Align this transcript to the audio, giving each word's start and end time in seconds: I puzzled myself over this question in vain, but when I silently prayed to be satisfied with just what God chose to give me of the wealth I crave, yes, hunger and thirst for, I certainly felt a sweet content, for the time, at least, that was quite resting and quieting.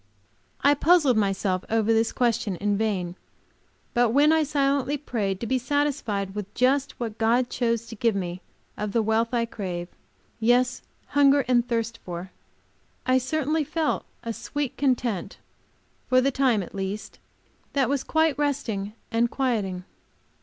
I 0.61 0.73
puzzled 0.73 1.15
myself 1.15 1.63
over 1.69 1.93
this 1.93 2.11
question 2.11 2.55
in 2.55 2.75
vain, 2.75 3.15
but 3.93 4.09
when 4.09 4.31
I 4.33 4.41
silently 4.41 4.97
prayed 4.97 5.39
to 5.41 5.45
be 5.45 5.59
satisfied 5.59 6.33
with 6.33 6.51
just 6.55 6.99
what 6.99 7.19
God 7.19 7.51
chose 7.51 7.85
to 7.85 7.95
give 7.95 8.15
me 8.15 8.41
of 8.75 8.93
the 8.93 9.03
wealth 9.03 9.31
I 9.31 9.45
crave, 9.45 9.89
yes, 10.39 10.81
hunger 11.09 11.45
and 11.47 11.67
thirst 11.67 11.99
for, 12.03 12.31
I 13.05 13.19
certainly 13.19 13.63
felt 13.63 14.03
a 14.23 14.33
sweet 14.33 14.75
content, 14.75 15.37
for 16.09 16.19
the 16.19 16.31
time, 16.31 16.63
at 16.63 16.73
least, 16.73 17.19
that 17.73 17.87
was 17.87 18.03
quite 18.03 18.35
resting 18.39 18.93
and 19.11 19.29
quieting. 19.29 19.83